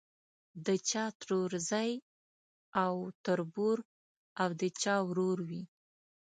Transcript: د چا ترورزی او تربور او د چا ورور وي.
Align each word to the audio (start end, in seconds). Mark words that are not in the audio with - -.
د 0.65 0.67
چا 0.89 1.03
ترورزی 1.19 1.91
او 2.83 2.93
تربور 3.25 3.77
او 4.41 4.49
د 4.61 4.63
چا 4.81 4.95
ورور 5.07 5.37
وي. 5.49 5.63